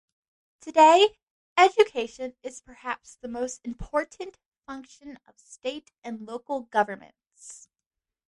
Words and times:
Today, 0.61 1.09
education 1.59 2.35
is 2.41 2.59
perhaps 2.59 3.17
the 3.17 3.27
most 3.27 3.61
important 3.63 4.39
function 4.65 5.19
of 5.27 5.37
state 5.37 5.91
and 6.03 6.25
local 6.27 6.61
governments. 6.61 7.69